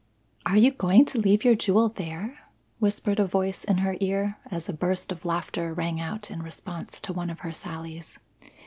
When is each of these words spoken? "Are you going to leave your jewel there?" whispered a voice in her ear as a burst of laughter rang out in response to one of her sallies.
"Are 0.47 0.57
you 0.57 0.71
going 0.71 1.05
to 1.05 1.19
leave 1.19 1.43
your 1.43 1.53
jewel 1.53 1.89
there?" 1.89 2.35
whispered 2.79 3.19
a 3.19 3.27
voice 3.27 3.63
in 3.63 3.77
her 3.85 3.97
ear 3.99 4.39
as 4.49 4.67
a 4.67 4.73
burst 4.73 5.11
of 5.11 5.25
laughter 5.25 5.75
rang 5.75 6.01
out 6.01 6.31
in 6.31 6.41
response 6.41 6.99
to 7.01 7.13
one 7.13 7.29
of 7.29 7.41
her 7.41 7.51
sallies. 7.51 8.17